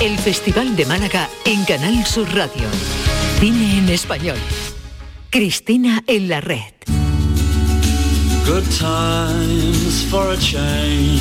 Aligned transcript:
el 0.00 0.18
Festival 0.18 0.76
de 0.76 0.84
Málaga 0.84 1.28
en 1.46 1.64
Canal 1.64 2.04
Sur 2.04 2.28
Radio. 2.34 2.64
Cine 3.40 3.78
en 3.78 3.88
español. 3.88 4.36
Cristina 5.30 6.02
en 6.06 6.28
la 6.28 6.40
red. 6.40 6.74
Good 8.46 8.64
times 8.78 10.06
for 10.10 10.32
a 10.32 10.36
change. 10.36 11.20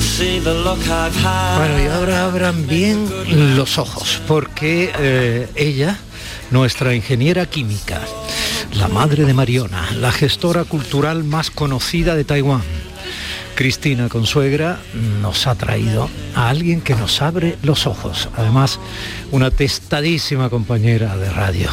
See 0.00 0.40
the 0.40 0.52
look 0.52 0.80
I've 0.86 1.14
had. 1.24 1.58
Bueno, 1.58 1.82
y 1.82 1.86
ahora 1.86 2.24
abran 2.24 2.66
bien 2.66 3.08
los 3.56 3.78
ojos, 3.78 4.20
porque 4.26 4.90
eh, 4.98 5.48
ella, 5.54 5.96
nuestra 6.50 6.94
ingeniera 6.94 7.46
química, 7.46 8.00
la 8.74 8.88
madre 8.88 9.24
de 9.24 9.32
Mariona, 9.32 9.92
la 9.92 10.10
gestora 10.10 10.64
cultural 10.64 11.22
más 11.22 11.50
conocida 11.50 12.16
de 12.16 12.24
Taiwán, 12.24 12.62
Cristina 13.58 14.08
Consuegra 14.08 14.78
nos 15.20 15.48
ha 15.48 15.56
traído 15.56 16.08
a 16.36 16.48
alguien 16.48 16.80
que 16.80 16.94
nos 16.94 17.20
abre 17.20 17.58
los 17.64 17.88
ojos. 17.88 18.28
Además, 18.36 18.78
una 19.32 19.50
testadísima 19.50 20.48
compañera 20.48 21.16
de 21.16 21.28
radio. 21.28 21.68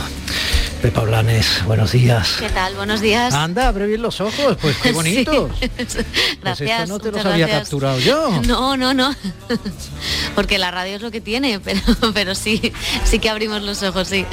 Pepa 0.85 1.01
Blanes, 1.01 1.63
buenos 1.65 1.93
días. 1.93 2.35
¿Qué 2.39 2.47
tal? 2.49 2.75
Buenos 2.75 3.01
días. 3.01 3.33
Anda, 3.33 3.67
abre 3.69 3.87
bien 3.87 4.03
los 4.03 4.21
ojos, 4.21 4.55
pues 4.61 4.77
qué 4.77 4.91
bonito. 4.91 5.49
Sí. 5.59 5.69
Pues 6.45 6.59
Gracias. 6.59 6.81
esto 6.83 6.93
no 6.93 6.99
te 6.99 7.11
los 7.11 7.25
había 7.25 7.47
gracias. 7.47 7.61
capturado 7.63 7.99
yo. 7.99 8.41
No, 8.45 8.77
no, 8.77 8.93
no. 8.93 9.15
Porque 10.35 10.59
la 10.59 10.69
radio 10.69 10.95
es 10.97 11.01
lo 11.01 11.09
que 11.09 11.19
tiene, 11.19 11.59
pero, 11.59 11.81
pero 12.13 12.35
sí, 12.35 12.71
sí 13.03 13.17
que 13.17 13.29
abrimos 13.31 13.63
los 13.63 13.81
ojos, 13.81 14.07
sí. 14.09 14.25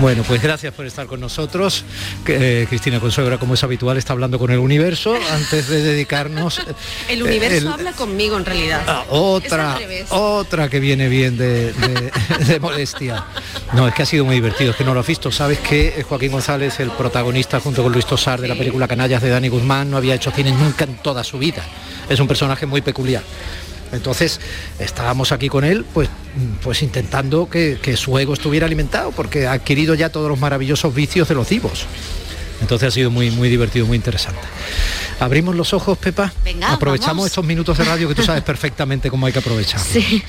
Bueno, 0.00 0.22
pues 0.26 0.40
gracias 0.42 0.72
por 0.72 0.86
estar 0.86 1.06
con 1.06 1.20
nosotros. 1.20 1.84
Eh, 2.26 2.64
Cristina 2.70 3.00
Consuegra, 3.00 3.36
como 3.36 3.52
es 3.52 3.62
habitual, 3.64 3.98
está 3.98 4.14
hablando 4.14 4.38
con 4.38 4.50
el 4.50 4.58
universo 4.58 5.14
antes 5.30 5.68
de 5.68 5.82
dedicarnos. 5.82 6.62
El 7.10 7.20
eh, 7.20 7.22
universo 7.24 7.58
el- 7.58 7.68
habla 7.68 7.92
conmigo 7.92 8.38
en 8.38 8.46
realidad. 8.46 8.82
Ah, 8.86 9.04
otra, 9.10 9.78
otra 10.08 10.70
que 10.70 10.80
viene 10.80 11.08
bien 11.10 11.36
de, 11.36 11.72
de- 11.74 12.10
de 12.46 12.60
molestia. 12.60 13.26
No, 13.74 13.86
es 13.86 13.92
que 13.94 14.02
ha 14.02 14.06
sido 14.06 14.24
muy 14.24 14.36
divertido, 14.36 14.70
es 14.70 14.76
que 14.76 14.84
no 14.84 14.94
lo 14.94 15.00
has 15.00 15.06
visto. 15.06 15.30
Sabes 15.30 15.58
que 15.58 15.97
eh, 15.98 16.02
Joaquín 16.02 16.30
González, 16.30 16.78
el 16.80 16.90
protagonista 16.90 17.58
junto 17.60 17.82
con 17.82 17.92
Luis 17.92 18.06
Tosar 18.06 18.40
de 18.40 18.46
la 18.46 18.54
película 18.54 18.86
Canallas 18.86 19.20
de 19.20 19.30
Dani 19.30 19.48
Guzmán, 19.48 19.90
no 19.90 19.96
había 19.96 20.14
hecho 20.14 20.30
cine 20.30 20.52
nunca 20.52 20.84
en 20.84 20.96
toda 20.96 21.24
su 21.24 21.38
vida. 21.38 21.62
Es 22.08 22.20
un 22.20 22.28
personaje 22.28 22.66
muy 22.66 22.80
peculiar. 22.80 23.22
Entonces 23.90 24.40
estábamos 24.78 25.32
aquí 25.32 25.48
con 25.48 25.64
él, 25.64 25.84
pues, 25.92 26.08
pues 26.62 26.82
intentando 26.82 27.48
que, 27.48 27.78
que 27.82 27.96
su 27.96 28.16
ego 28.18 28.34
estuviera 28.34 28.66
alimentado, 28.66 29.12
porque 29.12 29.46
ha 29.46 29.52
adquirido 29.52 29.94
ya 29.94 30.10
todos 30.10 30.28
los 30.28 30.38
maravillosos 30.38 30.94
vicios 30.94 31.28
de 31.28 31.34
los 31.34 31.48
divos. 31.48 31.86
Entonces 32.60 32.88
ha 32.88 32.90
sido 32.90 33.10
muy, 33.10 33.30
muy 33.30 33.48
divertido, 33.48 33.86
muy 33.86 33.96
interesante. 33.96 34.40
Abrimos 35.20 35.56
los 35.56 35.72
ojos, 35.74 35.98
Pepa. 35.98 36.32
Venga, 36.44 36.72
Aprovechamos 36.72 37.16
vamos. 37.16 37.26
estos 37.26 37.44
minutos 37.44 37.76
de 37.78 37.84
radio 37.84 38.08
que 38.08 38.14
tú 38.14 38.22
sabes 38.22 38.42
perfectamente 38.42 39.10
cómo 39.10 39.26
hay 39.26 39.32
que 39.32 39.40
aprovechar. 39.40 39.80
Sí. 39.80 40.22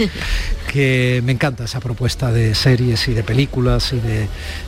Que 0.72 1.22
me 1.24 1.32
encanta 1.32 1.64
esa 1.66 1.80
propuesta 1.80 2.32
de 2.32 2.54
series 2.56 3.08
y 3.08 3.14
de 3.14 3.24
películas 3.24 3.92
y 3.94 4.00
de 4.00 4.28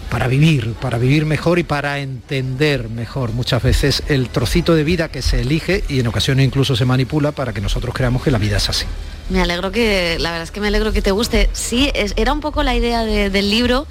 para 0.09 0.27
vivir, 0.27 0.73
para 0.73 0.97
vivir 0.97 1.25
mejor 1.25 1.57
y 1.59 1.63
para 1.63 1.99
entender 1.99 2.89
mejor 2.89 3.31
muchas 3.33 3.61
veces 3.63 4.03
el 4.09 4.29
trocito 4.29 4.75
de 4.75 4.83
vida 4.83 5.09
que 5.09 5.21
se 5.21 5.41
elige 5.41 5.83
y 5.89 5.99
en 5.99 6.07
ocasiones 6.07 6.45
incluso 6.45 6.75
se 6.75 6.85
manipula 6.85 7.31
para 7.31 7.53
que 7.53 7.61
nosotros 7.61 7.93
creamos 7.95 8.21
que 8.23 8.31
la 8.31 8.37
vida 8.37 8.57
es 8.57 8.69
así. 8.69 8.85
Me 9.29 9.41
alegro 9.41 9.71
que, 9.71 10.17
la 10.19 10.31
verdad 10.31 10.43
es 10.43 10.51
que 10.51 10.59
me 10.59 10.67
alegro 10.67 10.91
que 10.91 11.01
te 11.01 11.11
guste. 11.11 11.49
Sí, 11.53 11.89
es- 11.93 12.13
era 12.17 12.33
un 12.33 12.41
poco 12.41 12.63
la 12.63 12.75
idea 12.75 13.05
de- 13.05 13.29
del 13.29 13.49
libro, 13.49 13.87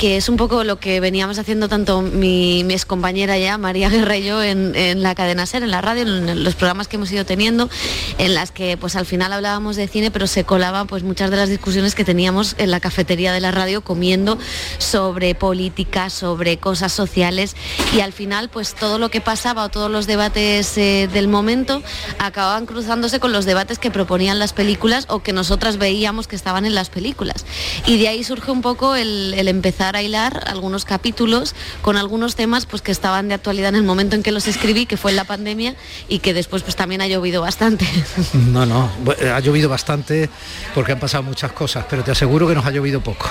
que 0.00 0.16
es 0.16 0.30
un 0.30 0.38
poco 0.38 0.64
lo 0.64 0.80
que 0.80 0.98
veníamos 0.98 1.38
haciendo 1.38 1.68
tanto 1.68 2.00
mi, 2.00 2.64
mi 2.64 2.72
excompañera 2.72 3.36
ya, 3.36 3.58
María 3.58 3.90
Guerra 3.90 4.16
y 4.16 4.24
yo, 4.24 4.42
en, 4.42 5.02
la 5.02 5.14
cadena 5.14 5.44
SER, 5.44 5.62
en 5.62 5.70
la 5.70 5.82
radio, 5.82 6.04
en 6.04 6.42
los 6.42 6.54
programas 6.54 6.88
que 6.88 6.96
hemos 6.96 7.12
ido 7.12 7.26
teniendo, 7.26 7.68
en 8.16 8.32
las 8.32 8.50
que 8.50 8.78
pues 8.78 8.96
al 8.96 9.04
final 9.04 9.30
hablábamos 9.30 9.76
de 9.76 9.86
cine, 9.88 10.10
pero 10.10 10.26
se 10.26 10.44
colaban 10.44 10.86
pues 10.86 11.02
muchas 11.02 11.30
de 11.30 11.36
las 11.36 11.50
discusiones 11.50 11.94
que 11.94 12.06
teníamos 12.06 12.54
en 12.56 12.70
la 12.70 12.80
cafetería 12.80 13.34
de 13.34 13.40
la 13.40 13.50
radio 13.50 13.82
comiendo 13.82 14.38
sobre 14.78 15.34
política, 15.34 16.08
sobre 16.08 16.56
cosas 16.56 16.92
sociales 16.92 17.54
y 17.94 18.00
al 18.00 18.14
final 18.14 18.48
pues 18.48 18.74
todo 18.74 18.98
lo 18.98 19.10
que 19.10 19.20
pasaba 19.20 19.64
o 19.64 19.68
todos 19.68 19.90
los 19.90 20.06
debates 20.06 20.78
eh, 20.78 21.10
del 21.12 21.28
momento 21.28 21.82
acababan 22.18 22.64
cruzándose 22.64 23.20
con 23.20 23.32
los 23.32 23.44
debates 23.44 23.78
que 23.78 23.90
proponían 23.90 24.38
las 24.38 24.54
películas 24.54 25.04
o 25.10 25.22
que 25.22 25.34
nosotras 25.34 25.76
veíamos 25.76 26.26
que 26.26 26.36
estaban 26.36 26.64
en 26.64 26.74
las 26.74 26.88
películas. 26.88 27.44
Y 27.86 27.98
de 27.98 28.08
ahí 28.08 28.24
surge 28.24 28.50
un 28.50 28.62
poco 28.62 28.96
el 28.96 29.46
empezar 29.46 29.89
a 29.96 30.02
hilar 30.02 30.44
algunos 30.46 30.84
capítulos 30.84 31.54
con 31.82 31.96
algunos 31.96 32.34
temas 32.36 32.66
pues 32.66 32.82
que 32.82 32.92
estaban 32.92 33.28
de 33.28 33.34
actualidad 33.34 33.70
en 33.70 33.76
el 33.76 33.82
momento 33.82 34.16
en 34.16 34.22
que 34.22 34.32
los 34.32 34.46
escribí, 34.48 34.86
que 34.86 34.96
fue 34.96 35.10
en 35.12 35.16
la 35.16 35.24
pandemia 35.24 35.74
y 36.08 36.18
que 36.20 36.34
después 36.34 36.62
pues 36.62 36.76
también 36.76 37.00
ha 37.02 37.06
llovido 37.06 37.40
bastante. 37.42 37.86
No, 38.50 38.66
no, 38.66 38.90
bu- 39.04 39.30
ha 39.32 39.40
llovido 39.40 39.68
bastante 39.68 40.28
porque 40.74 40.92
han 40.92 41.00
pasado 41.00 41.22
muchas 41.22 41.52
cosas, 41.52 41.84
pero 41.88 42.02
te 42.04 42.10
aseguro 42.10 42.48
que 42.48 42.54
nos 42.54 42.64
ha 42.66 42.70
llovido 42.70 43.00
poco. 43.00 43.28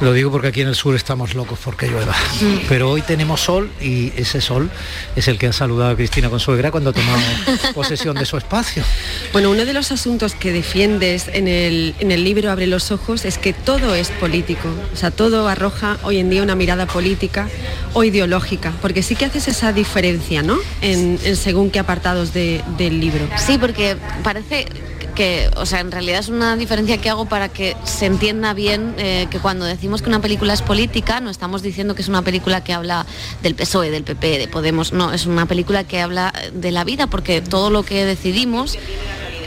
Lo 0.00 0.12
digo 0.12 0.30
porque 0.30 0.48
aquí 0.48 0.60
en 0.60 0.68
el 0.68 0.74
sur 0.74 0.94
estamos 0.94 1.34
locos 1.34 1.58
porque 1.64 1.86
llueva. 1.86 2.14
Pero 2.68 2.90
hoy 2.90 3.02
tenemos 3.02 3.40
sol 3.40 3.70
y 3.80 4.12
ese 4.16 4.40
sol 4.40 4.70
es 5.16 5.28
el 5.28 5.38
que 5.38 5.46
ha 5.48 5.52
saludado 5.52 5.92
a 5.92 5.96
Cristina 5.96 6.28
Consuegra 6.30 6.70
cuando 6.70 6.90
ha 6.90 6.92
tomado 6.92 7.20
posesión 7.74 8.16
de 8.16 8.26
su 8.26 8.36
espacio. 8.36 8.82
Bueno, 9.32 9.50
uno 9.50 9.64
de 9.64 9.72
los 9.72 9.90
asuntos 9.92 10.34
que 10.34 10.52
defiendes 10.52 11.28
en 11.28 11.48
el, 11.48 11.94
en 12.00 12.10
el 12.12 12.24
libro 12.24 12.50
Abre 12.50 12.66
los 12.66 12.90
ojos 12.90 13.24
es 13.24 13.38
que 13.38 13.52
todo 13.52 13.94
es 13.94 14.08
político. 14.10 14.68
O 14.92 14.96
sea, 14.96 15.10
todo 15.10 15.48
arroja 15.48 15.81
hoy 16.02 16.18
en 16.18 16.30
día 16.30 16.42
una 16.42 16.54
mirada 16.54 16.86
política 16.86 17.48
o 17.94 18.04
ideológica. 18.04 18.72
Porque 18.80 19.02
sí 19.02 19.14
que 19.16 19.24
haces 19.26 19.48
esa 19.48 19.72
diferencia, 19.72 20.42
¿no? 20.42 20.58
En, 20.80 21.18
según 21.36 21.70
qué 21.70 21.78
apartados 21.78 22.32
de- 22.32 22.62
del 22.78 23.00
libro. 23.00 23.28
Sí, 23.36 23.58
porque 23.58 23.96
parece 24.22 24.66
que, 25.14 25.50
o 25.56 25.66
sea, 25.66 25.80
en 25.80 25.92
realidad 25.92 26.20
es 26.20 26.30
una 26.30 26.56
diferencia 26.56 26.96
que 26.96 27.10
hago 27.10 27.26
para 27.26 27.50
que 27.50 27.76
se 27.84 28.06
entienda 28.06 28.54
bien 28.54 28.94
eh, 28.96 29.26
que 29.30 29.40
cuando 29.40 29.66
decimos 29.66 30.00
que 30.00 30.08
una 30.08 30.20
película 30.22 30.54
es 30.54 30.62
política, 30.62 31.20
no 31.20 31.28
estamos 31.28 31.62
diciendo 31.62 31.94
que 31.94 32.00
es 32.00 32.08
una 32.08 32.22
película 32.22 32.64
que 32.64 32.72
habla 32.72 33.04
del 33.42 33.54
PSOE, 33.54 33.90
del 33.90 34.04
PP, 34.04 34.38
de 34.38 34.48
Podemos, 34.48 34.94
no, 34.94 35.12
es 35.12 35.26
una 35.26 35.44
película 35.44 35.84
que 35.84 36.00
habla 36.00 36.32
de 36.54 36.70
la 36.70 36.84
vida, 36.84 37.08
porque 37.08 37.42
todo 37.42 37.68
lo 37.68 37.82
que 37.82 38.06
decidimos 38.06 38.78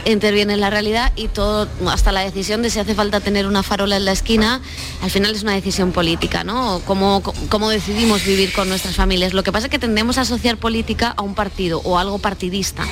interviene 0.05 0.53
en 0.53 0.61
la 0.61 0.69
realidad 0.69 1.11
y 1.15 1.27
todo, 1.27 1.67
hasta 1.89 2.11
la 2.11 2.21
decisión 2.21 2.61
de 2.61 2.69
si 2.69 2.79
hace 2.79 2.95
falta 2.95 3.19
tener 3.19 3.47
una 3.47 3.63
farola 3.63 3.97
en 3.97 4.05
la 4.05 4.11
esquina, 4.11 4.61
al 5.01 5.11
final 5.11 5.35
es 5.35 5.43
una 5.43 5.53
decisión 5.53 5.91
política, 5.91 6.43
¿no? 6.43 6.81
Cómo, 6.85 7.21
cómo 7.49 7.69
decidimos 7.69 8.23
vivir 8.25 8.53
con 8.53 8.69
nuestras 8.69 8.95
familias. 8.95 9.33
Lo 9.33 9.43
que 9.43 9.51
pasa 9.51 9.67
es 9.67 9.71
que 9.71 9.79
tendemos 9.79 10.17
a 10.17 10.21
asociar 10.21 10.57
política 10.57 11.13
a 11.15 11.21
un 11.21 11.35
partido 11.35 11.81
o 11.83 11.97
algo 11.97 12.19
partidista. 12.19 12.85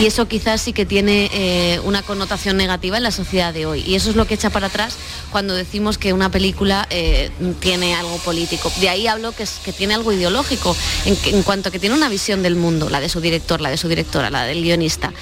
Y 0.00 0.06
eso 0.06 0.28
quizás 0.28 0.60
sí 0.60 0.72
que 0.72 0.86
tiene 0.86 1.28
eh, 1.32 1.80
una 1.82 2.02
connotación 2.02 2.56
negativa 2.56 2.96
en 2.98 3.02
la 3.02 3.10
sociedad 3.10 3.52
de 3.52 3.66
hoy. 3.66 3.82
Y 3.84 3.96
eso 3.96 4.10
es 4.10 4.16
lo 4.16 4.26
que 4.28 4.34
echa 4.34 4.48
para 4.48 4.68
atrás 4.68 4.94
cuando 5.32 5.54
decimos 5.54 5.98
que 5.98 6.12
una 6.12 6.30
película 6.30 6.86
eh, 6.90 7.30
tiene 7.58 7.96
algo 7.96 8.16
político. 8.18 8.70
De 8.80 8.88
ahí 8.88 9.08
hablo 9.08 9.32
que, 9.32 9.42
es- 9.42 9.58
que 9.64 9.72
tiene 9.72 9.94
algo 9.94 10.12
ideológico, 10.12 10.76
en, 11.04 11.16
que- 11.16 11.30
en 11.30 11.42
cuanto 11.42 11.72
que 11.72 11.80
tiene 11.80 11.96
una 11.96 12.08
visión 12.08 12.44
del 12.44 12.54
mundo, 12.54 12.88
la 12.90 13.00
de 13.00 13.08
su 13.08 13.20
director, 13.20 13.60
la 13.60 13.70
de 13.70 13.76
su 13.76 13.88
directora, 13.88 14.30
la 14.30 14.44
del 14.44 14.62
guionista. 14.62 15.12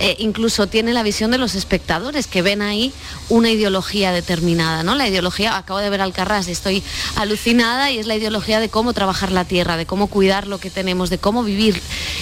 Eh, 0.00 0.16
incluso 0.18 0.66
tiene 0.66 0.92
la 0.92 1.02
visión 1.02 1.30
de 1.30 1.38
los 1.38 1.54
espectadores 1.54 2.26
que 2.26 2.42
ven 2.42 2.60
ahí 2.60 2.92
una 3.30 3.48
ideología 3.50 4.12
determinada, 4.12 4.82
¿no? 4.82 4.94
La 4.96 5.08
ideología, 5.08 5.56
acabo 5.56 5.78
de 5.80 5.88
ver 5.88 6.02
Alcarrás 6.02 6.46
y 6.48 6.52
estoy 6.52 6.82
alucinada 7.16 7.90
y 7.90 7.98
es 7.98 8.06
la 8.06 8.16
ideología 8.16 8.60
de 8.60 8.68
cómo 8.68 8.92
trabajar 8.92 9.32
la 9.32 9.46
tierra, 9.46 9.78
de 9.78 9.86
cómo 9.86 10.08
cuidar 10.08 10.46
lo 10.46 10.58
que 10.58 10.68
tenemos, 10.68 11.08
de 11.08 11.16
cómo 11.16 11.42
vivir. 11.42 11.80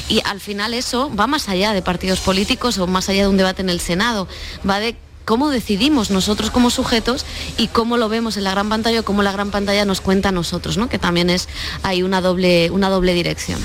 Y 0.08 0.20
al 0.24 0.40
final 0.40 0.74
eso 0.74 1.10
va 1.14 1.26
más 1.26 1.48
allá 1.48 1.72
de 1.72 1.82
políticos 2.20 2.78
o 2.78 2.86
más 2.86 3.08
allá 3.08 3.22
de 3.22 3.28
un 3.28 3.36
debate 3.36 3.62
en 3.62 3.70
el 3.70 3.80
Senado, 3.80 4.28
va 4.68 4.80
de 4.80 4.96
cómo 5.24 5.50
decidimos 5.50 6.10
nosotros 6.10 6.50
como 6.50 6.70
sujetos 6.70 7.24
y 7.56 7.68
cómo 7.68 7.96
lo 7.96 8.08
vemos 8.08 8.36
en 8.36 8.44
la 8.44 8.50
gran 8.50 8.68
pantalla 8.68 9.00
o 9.00 9.04
cómo 9.04 9.22
la 9.22 9.32
gran 9.32 9.50
pantalla 9.50 9.84
nos 9.84 10.00
cuenta 10.00 10.28
a 10.28 10.32
nosotros, 10.32 10.76
¿no? 10.76 10.88
Que 10.88 10.98
también 10.98 11.30
es 11.30 11.48
hay 11.82 12.02
una 12.02 12.20
doble, 12.20 12.70
una 12.70 12.90
doble 12.90 13.14
dirección. 13.14 13.60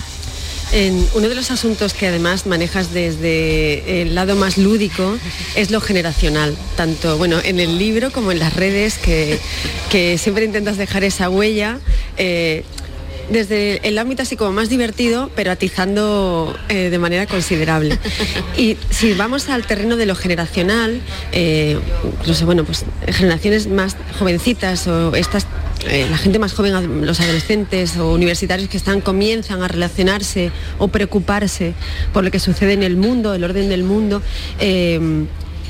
En 0.71 1.07
uno 1.15 1.27
de 1.27 1.33
los 1.33 1.49
asuntos 1.49 1.95
que 1.95 2.05
además 2.05 2.45
manejas 2.45 2.93
desde 2.93 4.03
el 4.03 4.13
lado 4.13 4.35
más 4.35 4.59
lúdico 4.59 5.17
es 5.55 5.71
lo 5.71 5.81
generacional, 5.81 6.55
tanto 6.75 7.17
bueno, 7.17 7.39
en 7.43 7.59
el 7.59 7.79
libro 7.79 8.11
como 8.11 8.31
en 8.31 8.37
las 8.37 8.55
redes, 8.55 8.99
que, 8.99 9.39
que 9.89 10.19
siempre 10.19 10.45
intentas 10.45 10.77
dejar 10.77 11.03
esa 11.03 11.29
huella. 11.29 11.79
eh, 12.17 12.63
desde 13.29 13.87
el 13.87 13.97
ámbito 13.97 14.23
así 14.23 14.35
como 14.35 14.51
más 14.51 14.69
divertido, 14.69 15.29
pero 15.35 15.51
atizando 15.51 16.55
eh, 16.69 16.89
de 16.89 16.99
manera 16.99 17.25
considerable. 17.27 17.97
Y 18.57 18.77
si 18.89 19.13
vamos 19.13 19.47
al 19.47 19.65
terreno 19.65 19.95
de 19.95 20.05
lo 20.05 20.15
generacional, 20.15 21.01
eh, 21.31 21.79
incluso 22.19 22.45
bueno, 22.45 22.65
pues 22.65 22.83
generaciones 23.07 23.67
más 23.67 23.95
jovencitas 24.17 24.85
o 24.87 25.15
estas 25.15 25.47
eh, 25.87 26.07
la 26.09 26.17
gente 26.17 26.39
más 26.39 26.53
joven, 26.53 27.05
los 27.05 27.21
adolescentes 27.21 27.95
o 27.95 28.11
universitarios 28.11 28.67
que 28.67 28.75
están 28.75 28.99
comienzan 28.99 29.63
a 29.63 29.69
relacionarse 29.69 30.51
o 30.77 30.89
preocuparse 30.89 31.73
por 32.11 32.25
lo 32.25 32.31
que 32.31 32.39
sucede 32.39 32.73
en 32.73 32.83
el 32.83 32.97
mundo, 32.97 33.33
el 33.33 33.43
orden 33.43 33.69
del 33.69 33.83
mundo. 33.83 34.21
eh, 34.59 34.99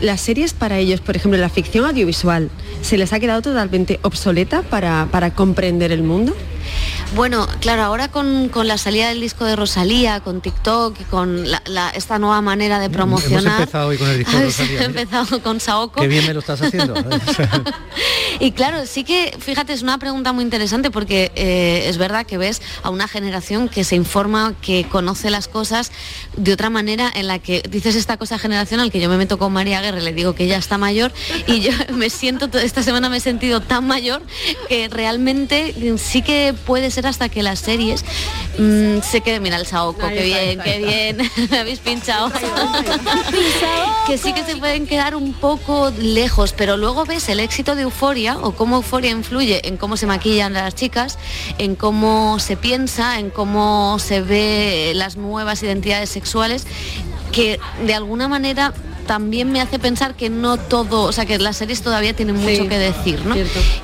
las 0.01 0.21
series 0.21 0.53
para 0.53 0.77
ellos, 0.77 1.01
por 1.01 1.15
ejemplo, 1.17 1.37
la 1.39 1.49
ficción 1.49 1.85
audiovisual, 1.85 2.49
¿se 2.81 2.97
les 2.97 3.11
ha 3.11 3.19
quedado 3.19 3.41
totalmente 3.41 3.99
obsoleta 4.01 4.61
para, 4.61 5.09
para 5.11 5.33
comprender 5.33 5.91
el 5.91 6.03
mundo? 6.03 6.33
Bueno, 7.15 7.47
claro, 7.59 7.83
ahora 7.83 8.09
con, 8.09 8.51
la 8.63 8.77
salida 8.77 9.09
del 9.09 9.19
disco 9.19 9.43
de 9.43 9.55
Rosalía, 9.55 10.19
con 10.19 10.41
TikTok 10.41 11.01
y 11.01 11.03
con 11.05 11.43
esta 11.95 12.19
nueva 12.19 12.41
manera 12.41 12.79
de 12.79 12.89
promocionar. 12.89 13.43
Hemos 13.43 13.59
empezado 13.59 13.87
hoy 13.87 13.97
con 13.97 14.09
el 14.09 14.19
disco 14.19 14.37
de 14.37 14.43
Rosalía. 14.45 14.83
empezado 14.83 15.41
con 15.41 15.59
Saoko. 15.59 16.01
Qué 16.01 16.07
bien 16.07 16.25
me 16.27 16.33
lo 16.33 16.39
estás 16.39 16.61
haciendo. 16.61 16.93
y 18.39 18.51
claro, 18.51 18.85
sí 18.85 19.03
que, 19.03 19.35
fíjate, 19.39 19.73
es 19.73 19.81
una 19.81 19.97
pregunta 19.97 20.33
muy 20.33 20.43
interesante 20.43 20.91
porque 20.91 21.31
eh, 21.35 21.85
es 21.87 21.97
verdad 21.97 22.27
que 22.27 22.37
ves 22.37 22.61
a 22.83 22.91
una 22.91 23.07
generación 23.07 23.69
que 23.69 23.83
se 23.83 23.95
informa, 23.95 24.53
que 24.61 24.85
conoce 24.87 25.31
las 25.31 25.47
cosas 25.47 25.91
de 26.37 26.53
otra 26.53 26.69
manera 26.69 27.11
en 27.13 27.27
la 27.27 27.39
que 27.39 27.63
dices 27.69 27.95
esta 27.95 28.17
cosa 28.17 28.37
generacional 28.37 28.91
que 28.91 28.99
yo 28.99 29.09
me 29.09 29.17
meto 29.17 29.39
con 29.39 29.51
María 29.51 29.79
Aguirre, 29.79 30.01
le 30.01 30.13
digo 30.13 30.35
que 30.35 30.43
ella 30.43 30.57
está 30.57 30.77
mayor 30.77 31.11
y 31.47 31.61
yo 31.61 31.71
me 31.93 32.11
siento, 32.11 32.49
esta 32.59 32.83
semana 32.83 33.09
me 33.09 33.17
he 33.17 33.21
sentido 33.21 33.61
tan 33.61 33.87
mayor 33.87 34.21
que 34.67 34.87
realmente 34.89 35.73
sí 35.97 36.21
que 36.21 36.53
puede 36.65 36.91
ser 36.91 36.98
hasta 37.05 37.29
que 37.29 37.43
las 37.43 37.59
series 37.59 38.03
mm, 38.57 39.01
se 39.01 39.21
queden, 39.21 39.43
mira 39.43 39.57
el 39.57 39.65
Saoko, 39.65 40.07
qué 40.07 40.23
bien, 40.23 40.59
qué 40.61 40.77
bien, 41.17 41.49
habéis 41.59 41.79
pinchado. 41.79 42.31
que 44.07 44.17
sí 44.17 44.33
que 44.33 44.43
se 44.43 44.55
pueden 44.55 44.87
quedar 44.87 45.15
un 45.15 45.33
poco 45.33 45.91
lejos, 45.97 46.53
pero 46.53 46.77
luego 46.77 47.05
ves 47.05 47.29
el 47.29 47.39
éxito 47.39 47.75
de 47.75 47.83
Euforia 47.83 48.37
o 48.37 48.51
cómo 48.53 48.77
Euforia 48.77 49.11
influye 49.11 49.67
en 49.67 49.77
cómo 49.77 49.97
se 49.97 50.05
maquillan 50.05 50.53
las 50.53 50.75
chicas, 50.75 51.17
en 51.57 51.75
cómo 51.75 52.39
se 52.39 52.57
piensa, 52.57 53.19
en 53.19 53.29
cómo 53.29 53.97
se 53.99 54.21
ve 54.21 54.93
las 54.95 55.17
nuevas 55.17 55.63
identidades 55.63 56.09
sexuales 56.09 56.65
que 57.31 57.59
de 57.85 57.93
alguna 57.93 58.27
manera 58.27 58.73
también 59.09 59.51
me 59.51 59.59
hace 59.59 59.79
pensar 59.79 60.13
que 60.13 60.29
no 60.29 60.57
todo, 60.57 61.01
o 61.01 61.11
sea, 61.11 61.25
que 61.25 61.39
las 61.39 61.57
series 61.57 61.81
todavía 61.81 62.15
tienen 62.15 62.35
mucho 62.35 62.67
que 62.67 62.77
decir, 62.77 63.25
¿no? 63.25 63.35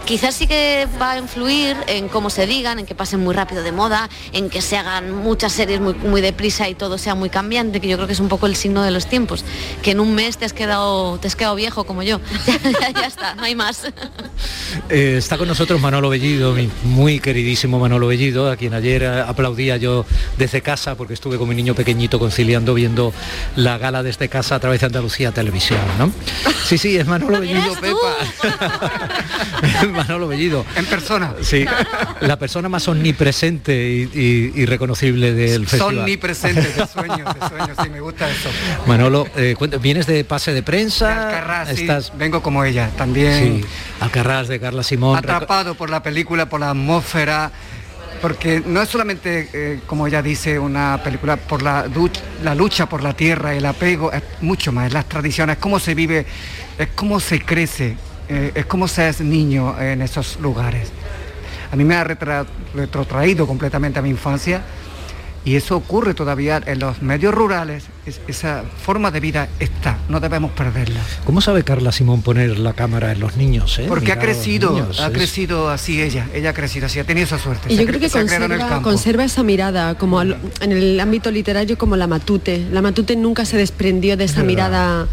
Quizás 0.06 0.36
sí 0.36 0.46
que 0.46 0.88
va 1.02 1.14
a 1.14 1.18
influir 1.18 1.76
en 1.88 2.10
cómo 2.10 2.30
se 2.30 2.46
digan, 2.46 2.78
en 2.78 2.86
que 2.86 2.94
pasen 2.94 3.22
muy 3.22 3.34
rápido 3.34 3.64
de 3.64 3.72
moda, 3.72 4.08
en 4.34 4.52
que 4.52 4.62
se 4.62 4.78
hagan 4.78 5.12
muchas 5.12 5.52
series 5.52 5.82
muy, 5.82 5.96
muy 5.96 6.22
deprisa 6.22 6.70
y 6.70 6.76
todo 6.76 7.00
sea 7.00 7.16
muy 7.16 7.32
cambiante, 7.32 7.82
que 7.82 7.88
yo 7.88 7.98
creo 7.98 8.06
que 8.06 8.14
es 8.14 8.20
un 8.20 8.28
poco 8.28 8.46
el 8.46 8.56
signo 8.56 8.84
de 8.84 8.92
los 8.92 9.08
tiempos, 9.08 9.44
que 9.82 9.92
en 9.92 10.00
un 10.00 10.14
mes 10.14 10.38
te 10.38 10.46
has 10.46 10.54
quedado, 10.54 11.18
te 11.18 11.28
has 11.28 11.36
quedado 11.36 11.56
viejo 11.56 11.86
como 11.86 12.04
yo. 12.04 12.20
ya, 12.94 13.08
está, 13.08 13.34
no 13.34 13.46
hay 13.46 13.56
más. 13.56 13.82
Eh, 14.90 15.16
está 15.18 15.40
con 15.40 15.48
nosotros 15.48 15.82
Manolo 15.82 16.10
Bellido, 16.10 16.54
mi 16.54 16.70
muy 16.84 17.20
queridísimo 17.20 17.80
Manolo 17.80 18.06
Bellido, 18.06 18.52
a 18.52 18.58
quien 18.58 18.76
ayer 18.76 19.04
aplaudía 19.08 19.78
yo 19.78 20.06
desde 20.38 20.62
casa 20.62 20.94
porque 20.94 21.16
estuve 21.16 21.40
con 21.40 21.50
mi 21.50 21.56
niño 21.56 21.74
pequeñito 21.74 22.20
conciliando 22.20 22.76
viendo 22.76 23.12
la 23.56 23.80
gala 23.80 24.04
desde 24.04 24.30
casa 24.30 24.54
a 24.54 24.60
través 24.60 24.82
de 24.82 24.86
Andalucía 24.86 25.15
a 25.24 25.32
televisión, 25.32 25.80
¿no? 25.98 26.12
Sí, 26.66 26.78
sí, 26.78 26.98
es 26.98 27.08
Manolo 27.08 27.40
Bellido, 27.42 27.74
Pepa. 27.80 28.18
Manolo 29.94 30.28
Bellido. 30.28 30.66
En 30.76 30.86
persona. 30.86 31.34
Sí, 31.42 31.66
la 32.22 32.38
persona 32.38 32.68
más 32.68 32.88
omnipresente 32.88 33.74
y, 33.74 34.66
reconocible 34.66 35.34
del 35.34 35.68
festival. 35.68 36.00
Omnipresente, 36.00 36.62
de 36.62 36.88
sueños, 36.88 37.34
de 37.34 37.48
sueños, 37.48 37.78
sí, 37.82 37.90
me 37.90 38.02
gusta 38.02 38.30
eso. 38.30 38.50
Manolo, 38.88 39.28
eh, 39.38 39.56
¿vienes 39.80 40.08
de 40.08 40.24
pase 40.26 40.54
de 40.54 40.64
prensa? 40.64 41.64
De 41.66 41.74
Estás... 41.74 42.12
vengo 42.18 42.42
como 42.42 42.64
ella, 42.64 42.90
también. 42.98 43.62
Sí, 43.62 43.66
Alcarrás 44.00 44.48
de 44.48 44.60
Carla 44.60 44.84
Simón. 44.84 45.18
Atrapado 45.18 45.76
por 45.76 45.90
la 45.90 46.04
película, 46.04 46.50
por 46.50 46.60
la 46.60 46.72
atmósfera, 46.72 47.52
porque 48.22 48.62
no 48.66 48.82
es 48.82 48.90
solamente, 48.90 49.50
eh, 49.54 49.80
como 49.86 50.08
ella 50.08 50.22
dice, 50.22 50.58
una 50.58 51.02
película 51.04 51.38
por 51.38 51.62
la, 51.62 51.86
la 52.44 52.56
lucha 52.56 52.88
por 52.88 53.04
la 53.04 53.14
tierra, 53.14 53.54
el 53.54 53.66
apego, 53.66 54.12
es 54.12 54.24
mucho 54.42 54.72
más, 54.72 54.92
las 54.94 55.06
tradiciones, 55.08 55.58
cómo 55.58 55.80
se 55.80 55.94
vive, 55.94 56.26
es 56.78 56.88
cómo 56.96 57.20
se 57.20 57.42
crece, 57.42 57.98
eh, 58.30 58.52
es 58.56 58.66
cómo 58.66 58.88
se 58.88 59.08
es 59.08 59.22
niño 59.22 59.80
en 59.80 60.02
esos 60.02 60.40
lugares. 60.40 60.92
A 61.72 61.76
mí 61.76 61.84
me 61.84 61.96
ha 61.96 62.04
retrotraído 62.04 63.48
completamente 63.48 64.00
a 64.00 64.02
mi 64.02 64.10
infancia 64.10 64.62
y 65.46 65.56
eso 65.56 65.78
ocurre 65.78 66.16
todavía 66.16 66.62
en 66.66 66.80
los 66.80 67.04
medios 67.04 67.34
rurales. 67.34 67.86
esa 68.28 68.64
forma 68.84 69.12
de 69.12 69.20
vida 69.20 69.48
está, 69.60 70.00
no 70.10 70.20
debemos 70.20 70.52
perderla. 70.52 71.00
¿Cómo 71.24 71.40
sabe 71.40 71.64
Carla 71.64 71.92
Simón 71.92 72.24
poner 72.24 72.58
la 72.58 72.74
cámara 72.74 73.12
en 73.12 73.20
los 73.20 73.38
niños? 73.38 73.78
Eh? 73.78 73.86
Porque 73.88 74.12
ha 74.12 74.20
crecido, 74.20 74.90
ha 75.00 75.10
crecido 75.12 75.70
así 75.70 76.02
ella, 76.02 76.28
ella 76.34 76.50
ha 76.50 76.54
crecido 76.54 76.88
así, 76.88 77.00
ha 77.00 77.04
tenido 77.04 77.26
esa 77.26 77.38
suerte. 77.38 77.72
Y 77.72 77.78
yo 77.78 77.86
creo 77.86 78.00
que 78.00 78.10
conserva, 78.82 79.24
esa 79.24 79.44
mirada, 79.44 79.96
como 79.96 80.22
en 80.22 80.72
el 80.72 81.00
ámbito 81.00 81.30
literario 81.32 81.78
como 81.78 81.96
la 81.96 82.08
Matute. 82.08 82.66
La 82.72 82.82
Matute 82.82 83.16
nunca 83.16 83.46
se 83.46 83.58
desprendió 83.58 84.18
de 84.18 84.26
esa 84.26 84.44
mirada 84.44 85.08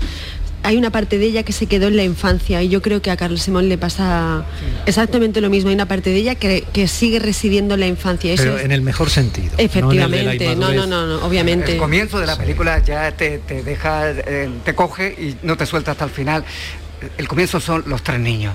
hay 0.62 0.76
una 0.76 0.90
parte 0.90 1.18
de 1.18 1.26
ella 1.26 1.42
que 1.42 1.52
se 1.52 1.66
quedó 1.66 1.88
en 1.88 1.96
la 1.96 2.04
infancia 2.04 2.62
y 2.62 2.68
yo 2.68 2.82
creo 2.82 3.02
que 3.02 3.10
a 3.10 3.16
Carlos 3.16 3.42
Simón 3.42 3.68
le 3.68 3.78
pasa 3.78 4.44
exactamente 4.86 5.40
lo 5.40 5.50
mismo. 5.50 5.70
Hay 5.70 5.74
una 5.74 5.86
parte 5.86 6.10
de 6.10 6.16
ella 6.16 6.34
que, 6.34 6.62
sigue 6.86 7.18
residiendo 7.18 7.74
en 7.74 7.80
la 7.80 7.86
infancia. 7.86 8.34
Pero 8.36 8.58
en 8.58 8.72
el 8.72 8.82
mejor 8.82 9.10
sentido. 9.10 9.52
Efectivamente, 9.58 10.56
no, 10.56 10.72
no, 10.72 10.86
no, 10.86 11.24
obviamente. 11.24 11.72
El 11.72 11.78
comienzo 11.78 12.18
de 12.20 12.26
la 12.26 12.36
película 12.36 12.78
ya 12.80 13.12
te, 13.12 13.40
deja, 13.64 14.10
eh, 14.10 14.50
te 14.64 14.74
coge 14.74 15.08
y 15.10 15.36
no 15.42 15.56
te 15.56 15.66
suelta 15.66 15.92
hasta 15.92 16.04
el 16.04 16.10
final. 16.10 16.44
El 17.18 17.28
comienzo 17.28 17.60
son 17.60 17.84
los 17.86 18.02
tres 18.02 18.20
niños. 18.20 18.54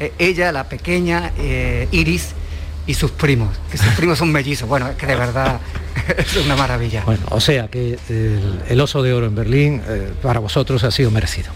Eh, 0.00 0.12
ella, 0.18 0.52
la 0.52 0.68
pequeña, 0.68 1.32
eh, 1.38 1.88
Iris, 1.92 2.34
y 2.86 2.94
sus 2.94 3.10
primos, 3.10 3.56
que 3.70 3.78
sus 3.78 3.92
primos 3.94 4.18
son 4.18 4.30
mellizos. 4.32 4.68
Bueno, 4.68 4.88
es 4.88 4.96
que 4.96 5.06
de 5.06 5.16
verdad 5.16 5.60
es 6.16 6.36
una 6.36 6.56
maravilla. 6.56 7.02
Bueno, 7.04 7.24
o 7.30 7.40
sea 7.40 7.68
que 7.68 7.98
el, 8.68 8.80
oso 8.80 9.02
de 9.02 9.12
oro 9.12 9.26
en 9.26 9.34
Berlín 9.34 9.82
eh, 9.86 10.12
para 10.22 10.40
vosotros 10.40 10.84
ha 10.84 10.90
sido 10.90 11.10
merecido. 11.10 11.50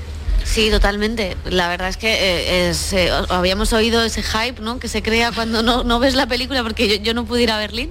Sí, 0.49 0.71
totalmente. 0.71 1.37
La 1.45 1.69
verdad 1.69 1.91
es 1.91 1.99
que 1.99 2.11
eh, 2.11 2.73
eh, 2.93 3.11
habíamos 3.29 3.75
oído 3.75 4.03
ese 4.03 4.23
hype 4.23 4.63
¿no? 4.63 4.79
que 4.79 4.89
se 4.89 5.03
crea 5.03 5.31
cuando 5.31 5.63
no, 5.63 5.99
ves 5.99 6.15
la 6.15 6.27
película, 6.27 6.63
porque 6.63 7.01
yo, 7.01 7.13
no 7.13 7.27
pude 7.27 7.43
ir 7.43 7.51
a 7.51 7.59
Berlín, 7.59 7.91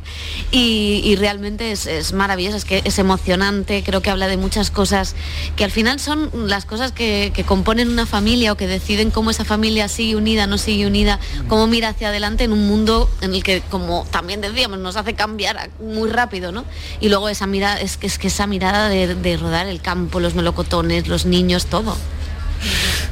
y, 0.49 1.15
realmente 1.17 1.71
es, 1.71 2.13
maravilloso, 2.13 2.57
es 2.57 2.65
que 2.65 2.81
es 2.83 2.97
emocionante, 2.97 3.83
creo 3.85 4.01
que 4.01 4.09
habla 4.09 4.27
de 4.27 4.37
muchas 4.37 4.71
cosas 4.71 5.15
que 5.55 5.63
al 5.65 5.71
final 5.71 5.99
son 5.99 6.31
las 6.49 6.65
cosas 6.65 6.91
que, 6.91 7.31
componen 7.45 7.89
una 7.89 8.07
familia 8.07 8.53
o 8.53 8.57
que 8.57 8.65
deciden 8.65 9.11
cómo 9.11 9.29
esa 9.29 9.45
familia 9.45 9.87
sigue 9.87 10.15
unida, 10.15 10.47
no 10.47 10.57
sigue 10.57 10.87
unida, 10.87 11.19
cómo 11.47 11.67
mira 11.67 11.89
hacia 11.89 12.09
adelante 12.09 12.43
en 12.43 12.53
un 12.53 12.67
mundo 12.67 13.07
en 13.21 13.35
el 13.35 13.43
que, 13.43 13.61
como 13.69 14.07
también 14.09 14.41
decíamos, 14.41 14.79
nos 14.79 14.95
hace 14.95 15.13
cambiar 15.13 15.69
muy 15.79 16.09
rápido, 16.09 16.51
¿no? 16.51 16.65
Y 16.99 17.09
luego 17.09 17.29
esa 17.29 17.45
mirada, 17.45 17.79
es 17.79 17.97
que, 17.97 18.07
es 18.07 18.17
que 18.17 18.27
esa 18.27 18.47
mirada 18.47 18.89
de 18.89 19.37
rodar 19.37 19.67
el 19.67 19.79
campo, 19.79 20.19
los 20.19 20.33
melocotones, 20.33 21.07
los 21.07 21.27
niños, 21.27 21.67
todo. 21.67 21.95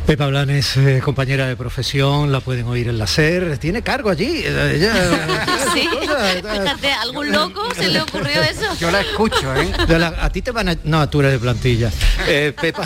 Pepa 0.06 0.28
Blanes, 0.28 0.78
eh, 0.78 1.02
compañera 1.04 1.48
de 1.48 1.56
profesión, 1.56 2.32
la 2.32 2.40
pueden 2.40 2.68
oír 2.68 2.90
en 2.90 3.00
la 3.00 3.08
SER, 3.08 3.58
tiene 3.58 3.82
cargo 3.82 4.12
allí. 4.12 4.44
Ella, 4.46 4.94
sí, 5.74 5.90
fíjate, 6.00 6.92
algún 6.92 7.32
loco 7.32 7.74
se 7.74 7.88
le 7.90 8.02
ocurrió 8.02 8.40
eso. 8.44 8.76
Yo 8.80 8.92
la 8.92 9.02
escucho, 9.02 9.56
¿eh? 9.56 9.72
a 10.22 10.30
ti 10.30 10.44
te 10.44 10.52
van 10.52 10.70
a... 10.70 10.78
No, 10.84 11.10
tú 11.10 11.22
eres 11.22 11.32
de 11.32 11.40
plantilla. 11.40 11.92
Eh, 12.28 12.54
Pepa, 12.60 12.86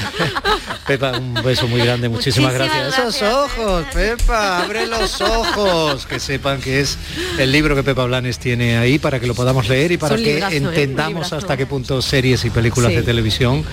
Pepa, 0.88 1.18
un 1.18 1.34
beso 1.44 1.68
muy 1.68 1.82
grande, 1.82 2.08
muchísimas, 2.08 2.54
gracias. 2.54 2.98
Esos 2.98 3.22
ojos, 3.22 3.86
Pepa, 3.94 4.64
abre 4.64 4.88
los 4.88 5.20
ojos, 5.20 6.06
que 6.06 6.22
sepan 6.22 6.62
que 6.62 6.80
es 6.80 6.98
el 7.38 7.52
libro 7.52 7.76
que 7.76 7.84
Pepa 7.84 8.06
Blanes 8.06 8.40
tiene 8.40 8.78
ahí 8.78 8.98
para 8.98 9.20
que 9.20 9.28
lo 9.28 9.36
podamos 9.36 9.68
leer 9.68 9.92
y 9.92 9.98
para 9.98 10.16
que 10.16 10.40
entendamos 10.52 11.34
hasta 11.34 11.58
qué 11.58 11.66
punto 11.66 12.02
series 12.02 12.46
y 12.46 12.50
películas 12.50 12.94
de 12.94 13.04
televisión 13.04 13.66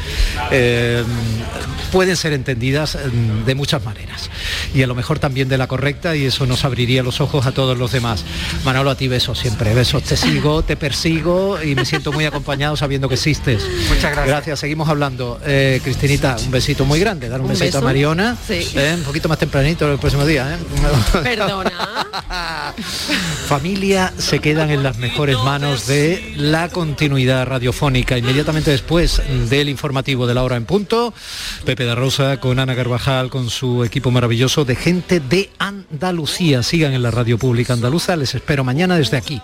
pueden 1.92 2.16
ser 2.16 2.32
entendidas 2.32 2.56
de 3.46 3.54
muchas 3.54 3.84
maneras. 3.84 4.30
Y 4.74 4.82
a 4.82 4.86
lo 4.86 4.94
mejor 4.94 5.18
también 5.18 5.48
de 5.48 5.58
la 5.58 5.66
correcta 5.66 6.16
y 6.16 6.26
eso 6.26 6.46
nos 6.46 6.64
abriría 6.64 7.02
los 7.02 7.20
ojos 7.20 7.46
a 7.46 7.52
todos 7.52 7.78
los 7.78 7.92
demás. 7.92 8.24
Manolo, 8.64 8.90
a 8.90 8.94
ti 8.96 9.08
beso 9.08 9.34
siempre, 9.34 9.74
besos, 9.74 10.02
te 10.02 10.16
sigo, 10.16 10.62
te 10.62 10.76
persigo 10.76 11.62
y 11.62 11.74
me 11.74 11.84
siento 11.84 12.12
muy 12.12 12.24
acompañado 12.24 12.76
sabiendo 12.76 13.08
que 13.08 13.14
existes. 13.14 13.62
Muchas 13.88 14.12
gracias. 14.12 14.26
Gracias, 14.26 14.60
seguimos 14.60 14.88
hablando. 14.88 15.40
Eh, 15.44 15.80
Cristinita, 15.82 16.36
un 16.44 16.50
besito 16.50 16.84
muy 16.84 17.00
grande, 17.00 17.28
dar 17.28 17.40
un, 17.40 17.48
besito 17.48 17.78
a 17.78 17.80
Mariona. 17.80 18.36
Eh, 18.48 18.94
un 18.96 19.04
poquito 19.04 19.28
más 19.28 19.38
tempranito 19.38 19.90
el 19.90 19.98
próximo 19.98 20.26
día. 20.26 20.54
¿eh? 20.54 21.20
Perdona. 21.22 21.72
Familia 23.46 24.12
se 24.18 24.40
quedan 24.40 24.70
en 24.70 24.82
las 24.82 24.98
mejores 24.98 25.36
manos 25.38 25.86
de 25.86 26.34
la 26.36 26.68
continuidad 26.68 27.46
radiofónica. 27.46 28.18
Inmediatamente 28.18 28.70
después 28.70 29.22
del 29.48 29.68
informativo 29.68 30.26
de 30.26 30.34
la 30.34 30.42
hora 30.42 30.56
en 30.56 30.64
punto, 30.64 31.14
Pepe 31.64 31.84
de 31.84 31.94
Rosa 31.94 32.38
con 32.38 32.58
Ana 32.66 32.74
Carvajal, 32.74 33.30
con 33.30 33.48
su 33.48 33.84
equipo 33.84 34.10
maravilloso 34.10 34.64
de 34.64 34.74
gente 34.74 35.20
de 35.20 35.50
Andalucía. 35.60 36.64
Sigan 36.64 36.94
en 36.94 37.02
la 37.02 37.12
radio 37.12 37.38
pública 37.38 37.74
andaluza. 37.74 38.16
Les 38.16 38.34
espero 38.34 38.64
mañana 38.64 38.96
desde 38.96 39.16
aquí, 39.16 39.40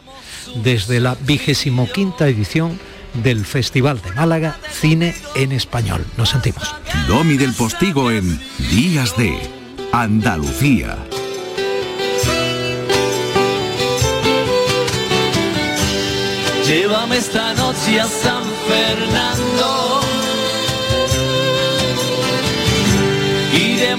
desde 0.64 0.98
la 0.98 1.14
vigésimo 1.14 1.88
quinta 1.88 2.26
edición 2.26 2.80
del 3.22 3.44
Festival 3.44 4.02
de 4.02 4.10
Málaga 4.10 4.58
Cine 4.72 5.14
en 5.36 5.52
Español. 5.52 6.04
Nos 6.16 6.30
sentimos. 6.30 6.74
Domi 7.06 7.36
del 7.36 7.52
Postigo 7.52 8.10
en 8.10 8.40
Días 8.72 9.16
de 9.16 9.38
Andalucía. 9.92 10.98
Llévame 16.66 17.18
esta 17.18 17.54
noche 17.54 18.00
a 18.00 18.08
San 18.08 18.42
Fernando 18.66 20.11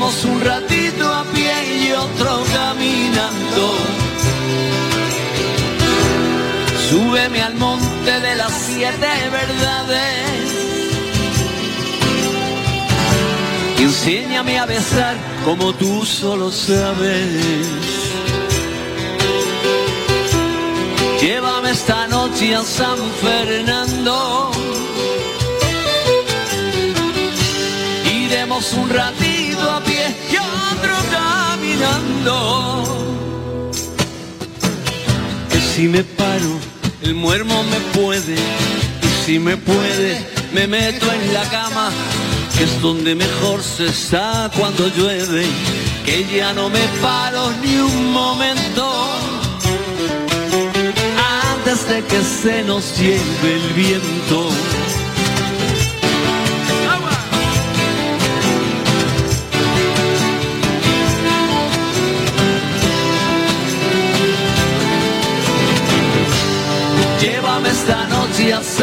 Iremos 0.03 0.25
un 0.25 0.41
ratito 0.41 1.13
a 1.13 1.23
pie 1.33 1.87
y 1.87 1.91
otro 1.93 2.43
caminando. 2.53 3.65
Súbeme 6.89 7.41
al 7.41 7.55
monte 7.55 8.19
de 8.19 8.35
las 8.35 8.51
siete 8.51 9.07
verdades. 9.31 10.51
Enséñame 13.79 14.59
a 14.59 14.65
besar 14.65 15.15
como 15.45 15.71
tú 15.71 16.05
solo 16.05 16.51
sabes. 16.51 17.65
Llévame 21.21 21.71
esta 21.71 22.07
noche 22.09 22.55
a 22.55 22.63
San 22.63 22.97
Fernando. 23.21 24.51
Iremos 28.13 28.73
un 28.73 28.89
ratito 28.89 29.32
a 30.13 30.17
pie 30.29 30.31
y 30.31 30.37
otro 30.37 30.95
caminando. 31.11 32.35
Que 35.49 35.59
si 35.59 35.87
me 35.87 36.03
paro, 36.03 36.59
el 37.01 37.15
muermo 37.15 37.63
me 37.63 37.79
puede. 37.97 38.35
Y 38.35 39.07
si 39.25 39.39
me 39.39 39.57
puede, 39.57 40.25
me 40.53 40.67
meto 40.67 41.11
en 41.11 41.33
la 41.33 41.43
cama, 41.49 41.91
que 42.57 42.63
es 42.65 42.81
donde 42.81 43.15
mejor 43.15 43.61
se 43.63 43.87
está 43.87 44.51
cuando 44.57 44.87
llueve. 44.87 45.45
Que 46.05 46.25
ya 46.35 46.53
no 46.53 46.69
me 46.69 46.85
paro 47.01 47.51
ni 47.61 47.77
un 47.77 48.11
momento 48.11 48.83
antes 51.53 51.87
de 51.87 52.03
que 52.03 52.21
se 52.21 52.63
nos 52.63 52.97
lleve 52.97 53.55
el 53.55 53.73
viento. 53.73 54.49
Llévame 68.43 68.59
esta 68.59 68.59
noche 68.59 68.82